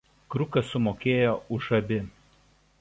Krukas 0.35 0.71
sumokėjo 0.75 1.37
už 1.59 1.71
abi. 1.81 2.03